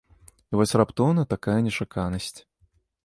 [0.53, 2.35] І вось раптоўна такая нечаканасць.